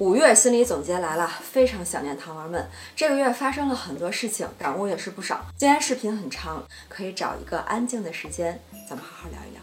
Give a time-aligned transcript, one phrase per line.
[0.00, 2.68] 五月心理总结来了，非常想念糖丸们。
[2.94, 5.44] 这个月发生了很多事情，感悟也是不少。
[5.56, 9.60] 今天视频很长，可以找一个安静的时间，咱们好好聊一聊。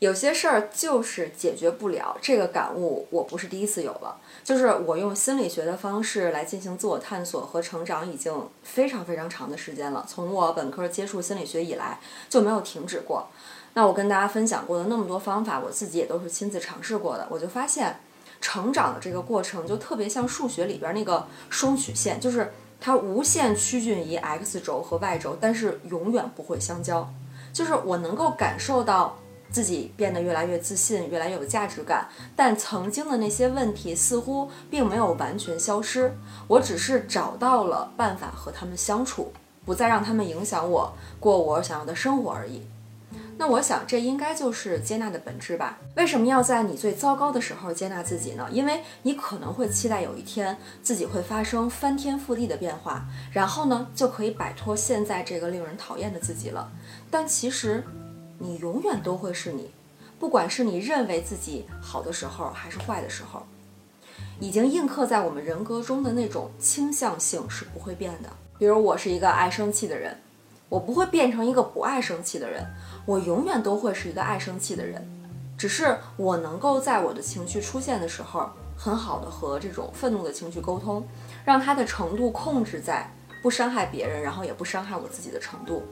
[0.00, 4.20] 有些事儿就是解决不了，这个感悟我不是第一次有了。
[4.42, 10.04] 就是我用心理学的方式来进行自我探索和成长，已经非常非常长的时间了。
[10.08, 13.28] 从我本科接触心理学以来，就没有停止过。
[13.74, 17.26] 那我跟大家分享过的那么多方法，我自己也都是亲自尝试过的。
[17.28, 17.98] 我就发现，
[18.40, 27.08] 成长的这个过程就特别像数学里边那个双曲线，就是它无限趋近于 x 轴和 y 轴，但是永远不会相交。
[27.52, 29.16] 就是我能够感受到
[29.50, 36.16] 自己变得越来越自信，越来越有价值感，但曾经的那些问题似乎并没有完全消失。
[36.46, 39.32] 我只是找到了办法和他们相处，
[39.64, 42.62] 不再让他们影响我过我想要的生活而已。
[43.36, 45.78] 那我想，这应该就是接纳的本质吧？
[45.96, 48.46] 为什么要在你最糟糕的时候接纳自己呢？
[48.52, 56.70] 因为你可能会期待有一天自己会发生翻天覆地的变化，然后呢，就可以摆脱现在这个令人讨厌的自己了。
[57.10, 57.82] 但其实，
[58.38, 59.70] 你永远都会是你，
[60.20, 63.44] 不管是你认为自己好的时候，还是坏的时候，
[64.38, 68.28] 已经印刻在我们人格中的那种倾向性是不会变的。
[68.58, 70.20] 比如，我是一个爱生气的人。
[70.70, 72.66] 我不会变成一个不爱生气的人，
[73.06, 75.06] 我永远都会是一个爱生气的人。
[75.56, 81.06] 只是我能够在我的情绪出现的时候，很好的和这种愤怒的情绪沟通，
[81.44, 83.08] 让它的程度控制在
[83.40, 85.82] 不伤害别人，然后也不伤害我自己的程度。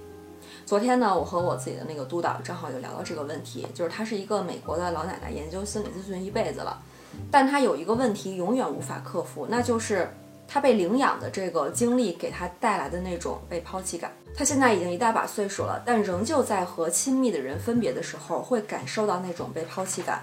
[0.67, 6.83] 昨天呢，我和我自己的那个督导正好就聊到这个问题，就是她是一个美国的老奶奶，研究心理咨询一辈子了，
[7.31, 10.13] 但她有一个问题永远无法克服，那就是
[10.49, 14.11] 她被领养的这个经历给她带来的那种被抛弃感。
[14.35, 20.23] 他现在已经一大把岁数了，但仍旧在和亲密的人分别的时候会感受到那种被抛弃感，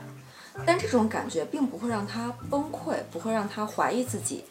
[0.65, 4.45] 但这种感觉并不会让他崩溃，不会让他怀疑自己。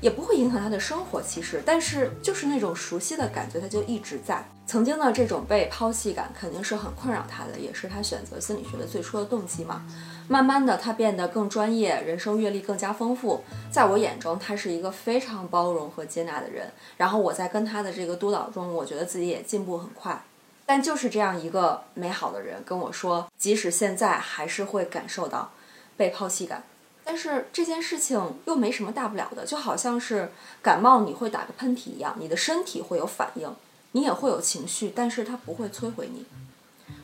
[0.00, 4.46] 也不会影响他的生活，其实，但是就是那种熟悉的感觉，他就一直在。
[4.66, 9.86] 曾经的这种被抛弃感肯定是很困扰他的，也是他选择心理学的最初的动机嘛。
[10.28, 13.44] 慢慢的，他变得更专业，人生阅历更加丰富。
[13.70, 16.68] 在我眼中，他是一个非常包容和接纳的人。
[16.96, 20.20] 然后我在跟他的这个督导中，我觉得自己也进步很快。
[20.66, 25.52] 但就是这样一个美好的人跟我说，即使现在还是会感受到
[25.96, 26.64] 被抛弃感。
[27.08, 33.48] 但是这件事情又没什么大不了的，就好像是感冒你会打个喷嚏一样，你的身体会有反应，
[33.92, 36.26] 你也会有情绪，但是它不会摧毁你。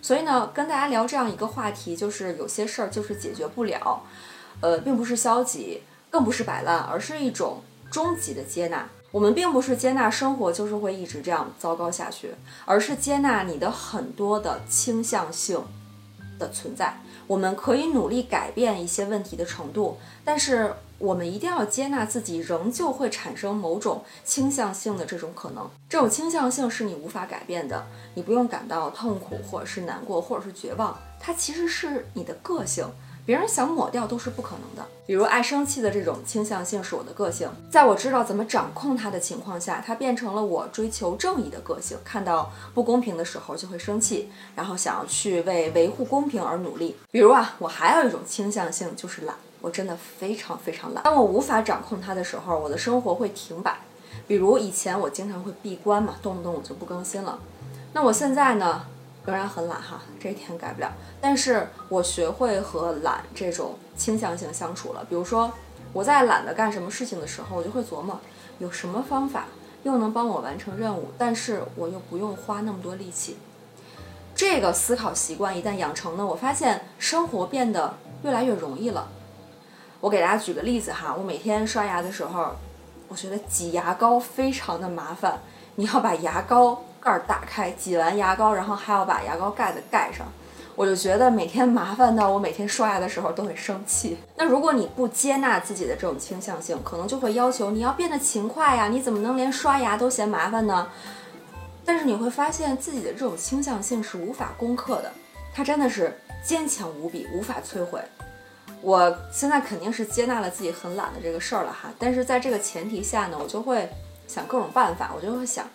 [0.02, 4.02] 所以呢，跟大家聊这样一个话题，就是有些事儿就是解决不了，
[4.60, 8.88] 呃，并不是消极，更不是摆烂，而是一种终极的接纳。
[9.12, 12.34] 我们并不是接纳生活就是会一直这样糟糕下去，
[12.64, 15.62] 而是接纳你的很多的倾向性
[16.40, 17.00] 的存在。
[17.32, 25.66] 我们可以努力改变一些问题的程度，但是我们一定要接纳自己仍旧会产生某种倾向性的这种可能。
[25.88, 32.87] 这种倾向性是你无法改变的，你不用感到痛苦，或者是难过，或者是绝望，它其实是你的个性。
[33.25, 34.88] 别人想抹掉都是不可能的。
[35.06, 41.97] 比如爱生气的这种倾向性是我的个性，在我知道怎么掌控它的情况下，它变成了我追求正义的个性。
[42.05, 46.97] 看到不公平的时候就会生气，然后想要去为维护公平而努力。
[47.11, 51.05] 比如啊，我还有一种倾向性就是懒，我真的非常非常懒。
[51.05, 53.77] 当我无法掌控它的时候，我的生活会停摆。
[54.27, 57.38] 比如以前我经常会闭关嘛，动不动我就不更新了。
[57.93, 58.87] 那我现在呢？
[59.25, 60.93] 仍然很懒哈，这一点改不了。
[61.21, 65.05] 但是我学会和懒这种倾向性相处了。
[65.09, 65.53] 比如说，
[65.93, 68.19] 我在懒得干什么事情的时候，我就会琢磨
[68.59, 69.47] 有什么方法
[69.84, 73.37] 又能帮我完成任务，但是我又不用花那么多力气。
[74.34, 79.09] 这个思考习惯一旦养成呢，我发现生活变得越来越容易了。
[80.00, 82.56] 我给大家举个例子哈，我每天刷牙的时候，
[83.06, 85.38] 我觉得挤牙膏非常的麻烦，
[85.77, 86.82] 你要把牙膏。
[87.02, 90.26] 盖儿打开，挤完牙膏，然后还要把牙膏盖子盖上，
[90.76, 94.16] 我就觉得每天麻烦到我每天刷牙的时候都会生气。
[94.36, 100.88] 那如果你不接纳自己的这种倾向性，可能就会要求你要变得勤快呀，你怎么能连刷牙都嫌麻烦呢？
[101.84, 105.10] 但是你会发现自己的这种倾向性是无法攻克的，
[105.52, 108.00] 它真的是坚强无比，无法摧毁。
[108.81, 113.88] 我现在肯定是接纳了自己很懒的这个事儿了哈，但是在这个前提下呢，我就会
[114.28, 115.66] 想各种办法，我就会想。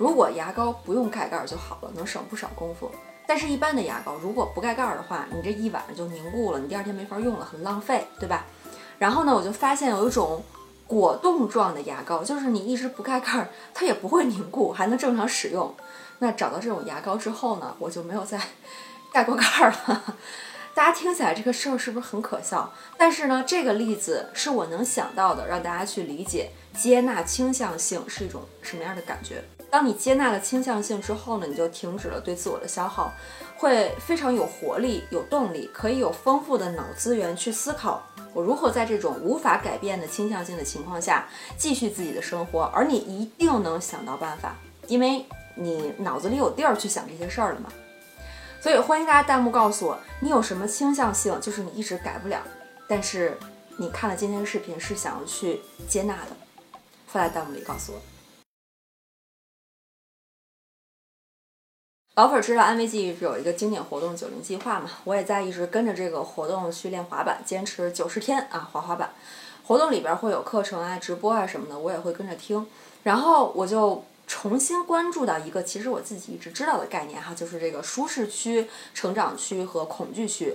[0.00, 2.90] 如果牙膏不用盖盖儿就好了，能省不少功夫。
[3.26, 8.46] 但是，一般的牙膏如果不盖盖儿的话，你这一晚上就凝固了，你第二天没法用了，很浪费，对吧？
[8.98, 10.42] 然后呢，我就发现有一种
[10.86, 15.74] 果冻状的牙膏，就是你一直不盖盖儿，它也不会凝固，还能正常使用。
[16.20, 18.40] 那找到这种牙膏之后呢，我就没有再
[19.12, 20.16] 盖过盖儿了。
[20.74, 22.72] 大家听起来这个事儿是不是很可笑？
[22.96, 29.44] 但是呢，这个例子是我能想到的，让大家去理解接纳倾向性是一种什么样的感觉。
[29.70, 33.12] 当你接纳了倾向性之后呢，你就停止了对自我的消耗，
[33.56, 38.02] 会非常有活力、有动力，可以有丰富的脑资源去思考
[38.32, 42.64] 我如何在这种无法改变的倾向性的情况下继续自己的生活。
[42.74, 44.56] 而你一定能想到办法，
[44.88, 45.24] 因为
[45.54, 47.70] 你脑子里有地儿去想这些事儿了嘛。
[48.60, 52.42] 所以欢迎大家弹幕告诉我，你有什么倾向性，就是你一直改不了，
[52.88, 53.38] 但是
[53.78, 56.36] 你看了今天的视频是想要去接纳的，
[57.06, 58.00] 发在弹幕里告诉我。
[62.20, 69.14] 老粉知道安慰剂有一个经典活动九零计划嘛，我也在一直跟着这个活动去练滑板，坚持九十天啊滑滑板。
[69.64, 72.66] 活动里边会有课程啊、直播啊什么的，我也会跟着听，
[73.04, 74.04] 然后我就。
[74.26, 80.54] 重新关注到一个其实我自己一直知道的概念哈，就是这个舒适区、成长区和恐惧区。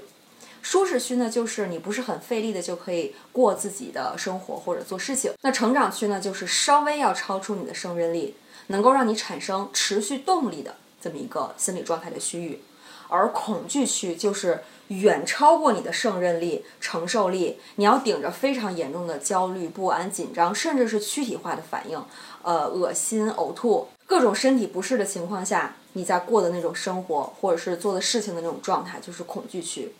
[0.61, 5.33] 舒适区呢，就是你不是很费力的就可以过自己的生活或者做事情。
[5.41, 8.35] 那成长区呢，就是稍微要超出你的胜任力，
[8.67, 12.59] 能够让你产生持续动力的这么一个心理状态的区域。
[13.07, 22.03] 而恐惧区就是远超过你的胜任力、承受力，你要顶着非常严重的焦虑、不安、紧张，甚至是躯体化的反应，
[22.41, 29.93] 呃，恶心、呕吐，各种身体不适的情况下，你在过的那种生活，或者是做的事情的那种状态，就是恐惧区。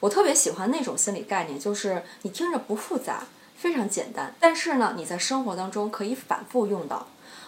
[0.00, 3.24] 我特别喜欢那种心理概念，就是你听着不复杂，
[3.56, 7.06] 非常简单，但是呢，你在生活当中可以反复用到。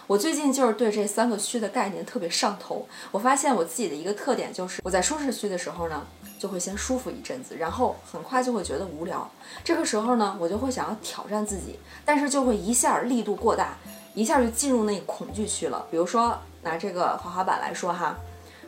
[0.09, 2.83] 我最近就是对这三个区的概念特别上头。
[3.11, 6.03] 我发现我自己的一个特点就是，我在舒适区的时候呢，
[6.39, 9.29] 就会先舒服一阵子，然后很快就会觉得无聊。
[9.63, 13.77] 这个时候呢，我就会想要挑战自己，但是就会一下力度过大，
[14.15, 15.85] 一下就进入那个恐惧区了。
[15.91, 18.15] 比如说拿这个滑滑板来说哈，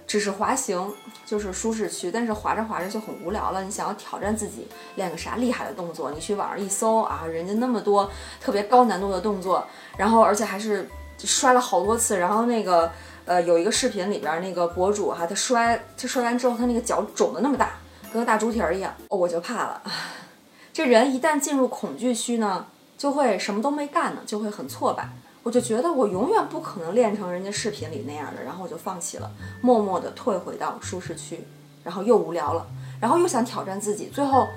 [0.06, 0.94] 只是滑行
[1.26, 3.64] 就是舒适区，但是滑着滑着就很无聊了。
[3.64, 6.12] 你想要挑战自己，练个啥厉害的动作？
[6.12, 8.08] 你去网上一搜啊，人家那么多
[8.40, 9.66] 特别高难度的动作，
[9.98, 10.88] 然后而且还是。
[11.28, 12.92] 摔了好多次，然后那个
[13.26, 17.72] 呃有一个视频里边那个博主哈，他摔他摔完之后，他那个脚肿的那么大，
[18.12, 19.82] 跟个大猪蹄儿一样，我就怕了。
[20.74, 22.66] 这人一旦进入恐惧区呢，
[22.98, 25.10] 就会什么都没干呢，就会很挫败。
[25.44, 29.30] 我就觉得我永远不可能练成人家视频里那样的，然后我就放弃了，
[29.62, 31.44] 默默地退回到舒适区，
[31.84, 32.66] 然后又无聊了，
[33.00, 34.48] 然后又想挑战自己，最后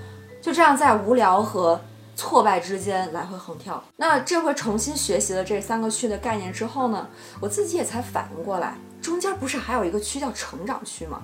[0.43, 1.81] 就这样在无聊和。
[2.17, 3.83] 挫败之间来回横跳。
[3.97, 7.09] 那这回重新学习了这三个区的概念之后呢，
[7.41, 11.23] 我自己也才反应过来，中间不是还有一个区叫成长区吗？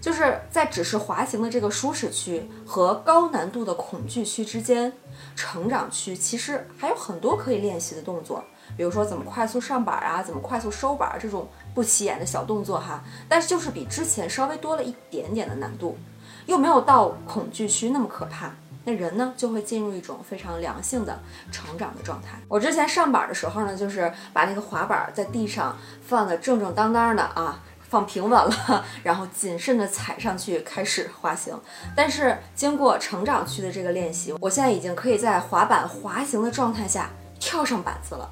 [0.00, 4.92] 就是在只是滑行的这个舒适区和高难度的恐惧区之间，
[5.34, 8.44] 成长区其实还有很多可以练习的动作，
[8.76, 13.02] 比如说怎么快速上板啊，怎么快速收板这种不起眼的小动作哈。
[13.30, 15.96] 但是就是比之前稍微多了一点点的难度，
[16.44, 18.50] 又没有到恐惧区那么可怕。
[18.84, 21.18] 那人呢就会进入一种非常良性的
[21.50, 22.38] 成长的状态。
[22.48, 25.76] 我之前上板的时候呢，就是把那个滑板在地上
[26.06, 31.58] 放的正正当当的啊，放平稳了， 然后谨慎的踩上去开始滑行。
[31.96, 37.10] 但是经过成长区的这个练习，我现在已经可以在滑板滑行的状态下
[37.40, 38.30] 跳上板子了。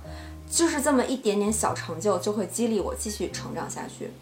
[0.50, 4.12] 就是这么一点点小成就，就会激励我继续成长下去。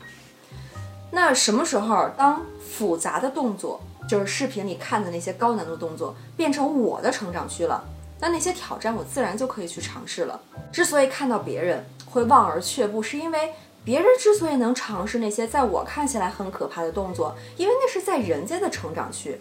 [1.11, 3.81] 那什么时候当复杂的动作？
[4.11, 7.81] 就是视频里看的那些高难度动作变成我的成长区了，
[8.19, 10.41] 那那些挑战我自然就可以去尝试了。
[10.73, 13.53] 之所以看到别人会望而却步，是因为
[13.85, 19.41] 别人之所以能尝试那些在我看起来很可怕的动作，因为那是在人家的成长区。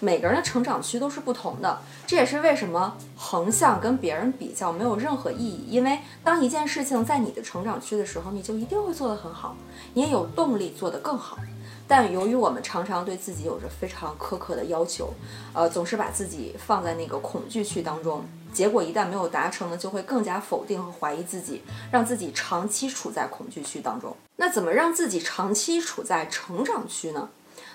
[0.00, 5.66] 每个人的成长区都是不同的，这也是为什么横向跟别人比较没有任何意义。
[5.68, 9.56] 因为当一件事情在你的成长区的时候，你就一定会做得很好，
[9.94, 11.38] 你也有动力做得更好。
[11.90, 15.10] 但由于我们常常对自己有着非常苛刻的要求，
[15.54, 24.14] 呃，总是把自己放在那个恐惧区当中，结果一旦没有达成呢，就会更加否定和怀疑自己，让自己长期处在恐惧区当中。
[24.36, 27.30] 那怎么让自己长期处在成长区呢？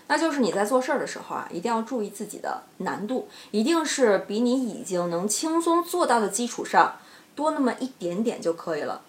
[0.07, 6.97] 那就是你在做事儿的时候啊，一定要注意自己的难度，一定是比你已经能轻松做到的基础上
[7.35, 9.01] 多那么一点点就可以了。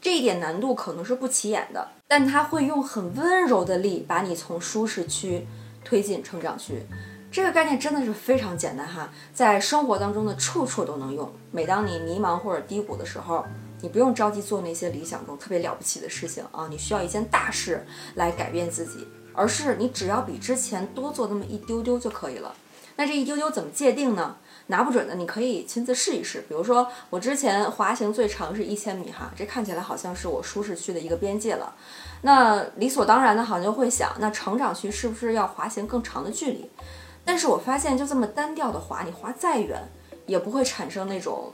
[0.00, 5.46] 这一点难度可能是不起眼的，但它会用很温柔的力把你从舒适区
[5.84, 6.86] 推进成长区。
[7.32, 11.30] 这个概念真的是非常简单哈，在生活当中的处处都能用。
[11.50, 13.44] 每当你迷茫或者低谷的时候，
[13.80, 22.54] 你不用着急做那些理想中特别了不起的事情啊，你需要一件大事来改变自己，而是你只要比之前多做那么一丢丢就可以了。
[22.96, 24.36] 那这一丢丢怎么界定呢？
[24.68, 26.40] 拿不准的，你可以亲自试一试。
[26.48, 31.72] 比如说，我之前滑行最长是一千米哈，这看起来好像是我舒适区的一个边界了。
[32.22, 36.68] 那理所当然的，好像就会想，那成长区是不是要滑行更长的距离？
[37.24, 39.86] 但是我发现，就这么单调的滑，你滑再远，
[40.26, 41.52] 也不会产生那种。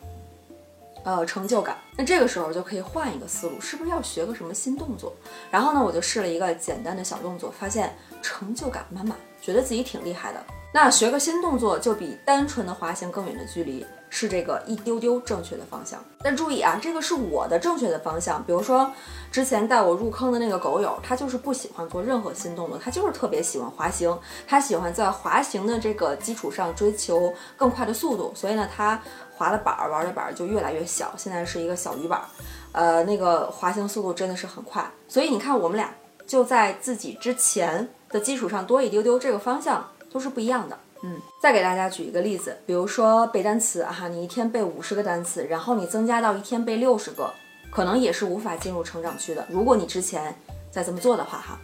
[1.04, 1.76] 呃，成就感。
[1.94, 5.14] 那这个时候就可以换一个思路，是不是要学个什么新动作？
[5.50, 10.42] 然后呢，我就试了一个简单的小动作，发现成就感满满，觉得自己挺厉害的。
[10.72, 13.84] 那学个新动作，就比单纯的滑行更远的距离。
[14.14, 18.44] 是这个一丢丢正确的方向，但注意啊，这个是我的正确的方向。
[18.44, 18.92] 比如说，
[19.30, 24.14] 之前带我入坑的那个狗友，他就是不喜欢做任何新动作，他就是特别喜欢滑行，
[24.46, 29.00] 他喜欢在滑行的这个基础上追求更快的速度，所以呢，他
[29.34, 32.26] 滑的板儿玩的板儿就越来越小，现在是一个小鱼板儿，
[32.72, 34.84] 呃，那个滑行速度真的是很快。
[35.08, 35.90] 所以你看，我们俩
[36.26, 40.78] 就在自己之前的基础上多一丢丢，这个方向都是不一样的。
[41.04, 47.28] 嗯，再给大家举一个例子，比如说背单词哈，你一天背五十个单词，然后你增加到一天背六十个，
[47.70, 49.44] 可能也是无法进入成长区的。
[49.50, 50.32] 如果你之前
[50.70, 51.58] 再这么做的话哈，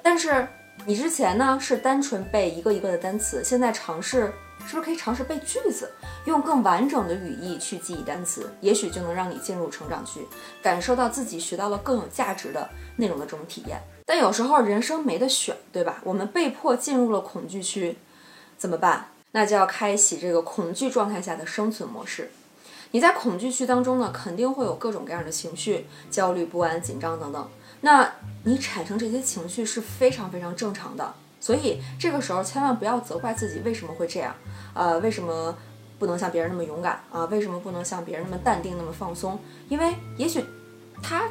[0.00, 0.46] 但是
[0.86, 4.32] 你之前呢是单纯背一个一个的单词，现在尝试
[4.64, 5.90] 是不是可以尝试背句子，
[6.26, 10.20] 用更完整的语义去记忆单词，也许就能让你进入成长区，
[10.62, 13.80] 感受到自己学到了更有价值的内容的这种体验。
[14.06, 16.00] 但有时候人生没得选，对吧？
[16.04, 17.96] 我们被迫进入了恐惧区。
[18.56, 19.06] 怎么办？
[19.32, 22.30] 那就要开启这个恐惧状态下的生存模式。
[22.92, 27.48] 你在恐惧区当中呢，肯定会有各种各样的情绪，焦虑、不安、紧张等等。
[27.80, 28.12] 那
[28.44, 34.32] 你产生这些情绪是非常非常正常的，所以这个时候千万不要责怪自己为什么会这样，
[34.72, 35.56] 呃，为什么
[35.98, 37.24] 不能像别人那么勇敢啊？
[37.24, 39.38] 为什么不能像别人那么淡定、那么放松？
[39.68, 40.44] 因为也许
[41.02, 41.24] 他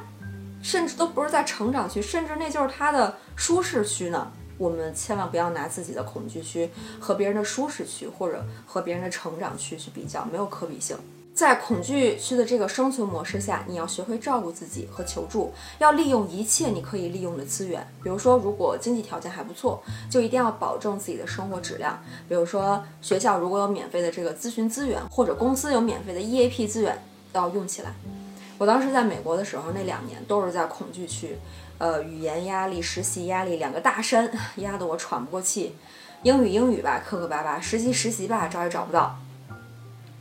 [0.61, 4.29] 甚至都不是在成长区，甚至那就是他的舒适区呢。
[4.57, 6.69] 我们千万不要拿自己的恐惧区
[6.99, 10.97] 和别人的舒适区，或者和别人的成长区去比较，没有可比性。
[11.33, 17.83] 在恐惧区的这个生存模式下，你要学会照顾自己和求助，要利用一切你可以利用的资源。
[18.03, 19.81] 比如说，如果经济条件还不错，
[20.11, 21.99] 就一定要保证自己的生活质量。
[22.29, 27.95] 比如说，学校如果有免费的这个咨询资源，或者公司有免费的 EAP 资源，都要用起来。
[28.63, 31.37] 我当时在美国的时候，那两年都是在恐惧区。
[31.79, 35.75] 呃，语言压力、实习压力，两个大山 压得我喘不过气。
[36.21, 39.17] 英语英语吧，磕磕巴巴；实习实习吧，找也找不到。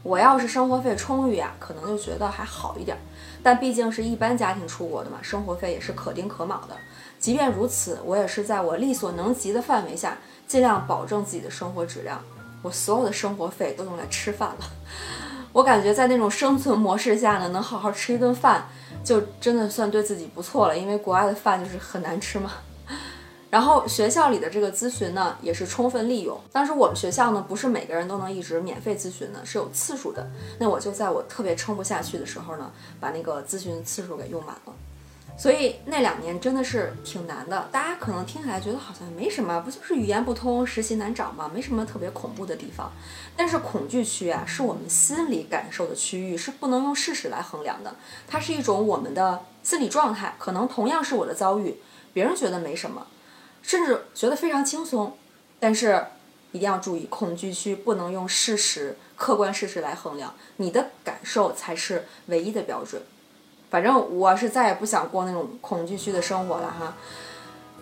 [0.02, 2.98] 我要是生活费充裕啊，可能就觉得还好一点。
[3.44, 6.76] 但毕竟是一般家庭出国的嘛，生活费也是可丁可卯的。
[7.20, 10.18] 即便如此，我也是在我力所能及的范围下，
[10.48, 12.20] 尽量保证自己的生活质量。
[12.62, 14.64] 我所有的生活费都用来吃饭了。
[15.52, 18.66] 我感觉在那种生存模式下呢，能好好吃一顿饭。
[19.02, 22.52] 就真的算对自己不错了，因为国外的饭就是很难吃嘛。
[23.50, 26.40] 然后学校里的这个咨询呢，也是充分利用。
[26.52, 30.24] 当时我们学校呢，不是每个人都能一直免费咨询的，是有次数的。
[30.60, 34.72] 那我就在我特别撑不下去的时候呢，把那个咨询次数给用满了。
[35.36, 41.50] 所以那两年真的是挺难的，大家可能听起来觉得好像没什么，不就是语言不通、实习难找吗？
[41.52, 42.92] 没什么特别恐怖的地方。
[43.36, 47.96] 但是恐惧区啊，是我们心理感受的区域，是不能用事实来衡量的。
[48.28, 51.76] 它是一种我们的心理状态，可能同样是我的遭遇，
[52.12, 53.06] 别人觉得没什么，
[53.62, 55.16] 甚至觉得非常轻松。
[55.58, 56.06] 但是
[56.52, 63.02] 一定要注意，恐惧区不能用事实、客观事实来衡量，你的感受才是唯一的标准。
[63.72, 66.94] 反正我是再也不想过那种恐惧区的生活了哈。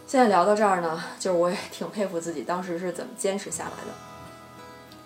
[0.07, 3.93] 现在聊到这儿呢，就是我也 挺佩服自己当时是怎么坚持下来的。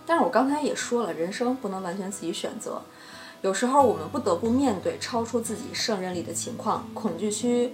[0.05, 2.83] 但是我刚才也说了，人生不能完全自己选择，
[3.41, 7.73] 有时候我们不得不面对超出自己胜任力的情况，恐惧区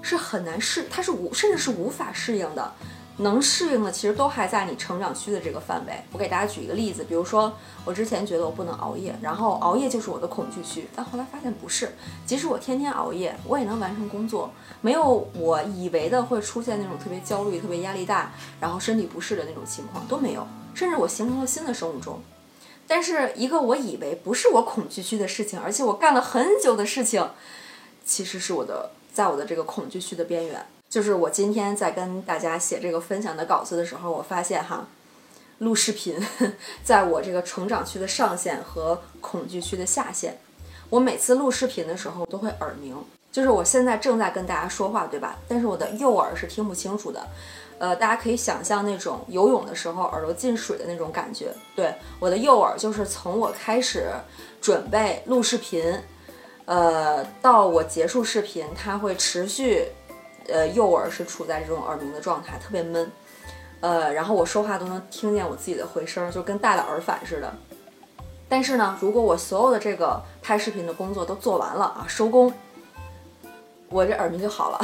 [0.00, 2.72] 是很难适，它是无甚至是无法适应的。
[3.18, 5.92] 能适应的其实都还在你成长区的这个范围。
[6.12, 7.52] 我给大家举一个例子，比如说
[7.84, 11.92] 我之前觉得我不能熬夜，然后熬夜就是我的恐惧区，但后来发现不是，
[12.24, 14.50] 即使我天天熬夜，我也能完成工作，
[14.80, 22.20] 没有我以为的会出现那种特别焦虑、特别压力大，然后身体不适的那种情况都没有，甚至我形成了新的生物钟。
[22.86, 27.30] 但是一个我以为不是我恐惧区的事情，而且我干了很久的事情，
[28.04, 30.66] 其实是我的在我的这个恐惧区的边缘。
[30.92, 34.86] 就是我今天在跟大家写这个分享的稿子的时候，我发现哈，
[35.56, 36.20] 录视频
[36.84, 40.38] 在我这个成长区的上限和恐惧区的下限。
[40.90, 42.94] 我每次录视频的时候都会耳鸣，
[43.32, 45.38] 就是我现在正在跟大家说话，对吧？
[45.48, 47.26] 但是我的右耳是听不清楚的。
[47.78, 51.54] 呃，大家可以想象那种游泳的时候耳朵进水的那种感觉。
[51.74, 54.10] 对，我的右耳就是从我开始
[54.60, 55.98] 准备录视频，
[56.66, 59.88] 呃，到我结束视频，它会持续。
[60.48, 63.10] 呃，右耳是处在这种耳鸣的状态，特别闷。
[63.80, 67.52] 呃，然后我说话都能听见我自己的回声，就跟戴了耳返似的。
[68.48, 72.52] 但是呢，如果我所有的这个拍视频的工作都做完了啊，收工，
[73.88, 74.80] 我这耳鸣就好了。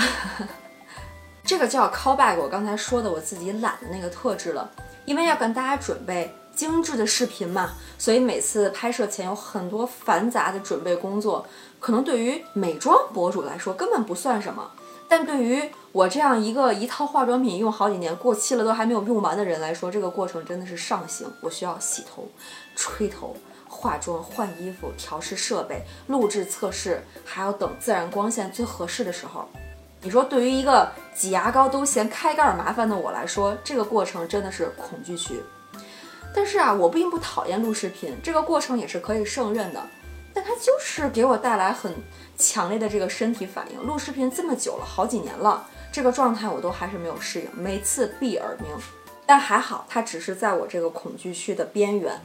[1.45, 4.71] 这个叫 callback，我刚才说的我自己懒的那个特质了，
[5.05, 11.47] 因为要跟大家准备精致的视频嘛，所以每次拍摄前有很多繁杂的准备工作，
[11.79, 14.71] 可能对于美妆博主来说根本不算什么，
[15.09, 15.63] 但对于
[15.93, 21.27] 我这样一个一套化妆品用好几年过期了都还没有用完的人来说，这个过程真的是上行。
[21.41, 22.29] 我需要洗头、
[22.77, 23.35] 吹头、
[23.67, 29.49] 化妆、换衣服、调试设备、录制测试，还要等自然光线最合适的时候。
[30.03, 35.43] 你说，对于一个挤牙膏都嫌开盖麻烦的我来说，这个过程真的是恐惧区。
[36.35, 39.83] 但是啊，我并不讨厌录视频，这个过程也是可以胜任的。
[40.33, 41.93] 但它就是给我带来很
[42.39, 43.87] 强烈的这个身体反应。
[43.87, 48.71] 录视频这么久了，好几年了，这个状态我都还是没有适应，每次闭耳鸣。
[49.27, 52.19] 但还好，它只是在我这个恐惧区的边缘，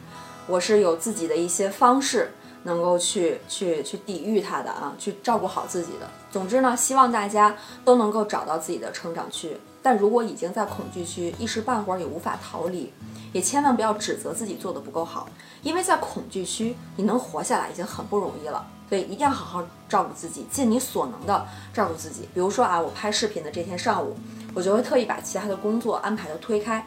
[0.48, 2.32] 我是有自己的一些方式。
[2.66, 6.10] 能够去去去抵御它的啊，去照顾好自己的。
[6.32, 7.54] 总之呢，希望大家
[7.84, 9.58] 都能够找到自己的成长区。
[9.82, 12.94] 但如果已经在恐惧区，一时半会儿也无法逃离，
[13.34, 15.28] 也千万不要指责自己做的不够好，
[15.62, 18.66] 因为在恐惧区你能活下来已经很不容易了。
[18.94, 22.30] 所以一定要好好照顾自己，尽你所能的照顾自己。
[22.32, 24.16] 比如说啊，我拍视频的这天上午，
[24.54, 26.86] 我就会特意把其他的工作安排的推开，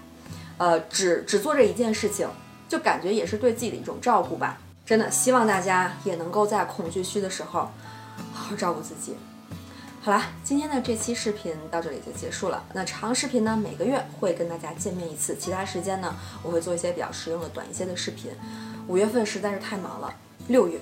[0.57, 2.29] 呃，只只做这一件事情，
[2.69, 4.57] 就感觉也是对自己的一种照顾吧。
[4.85, 7.63] 真的希望大家也能够在恐惧区的时候
[8.33, 9.17] 好好照顾自己。
[10.01, 12.63] 好啦，今天的这期视频到这里就结束了。
[12.73, 18.31] 那长视频呢，每个月会跟大家见面一次，其他时间呢，我会做一些比较实用的短一些的视频。
[18.87, 20.15] 五月份实在是太忙了，
[20.47, 20.79] 六月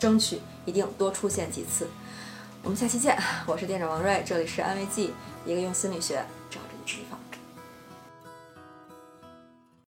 [0.00, 1.86] 争取一定多出现几次。
[2.62, 3.16] 我们下期见，
[3.46, 5.12] 我是店长王瑞，这里是安慰剂，
[5.44, 6.24] 一个用心理学。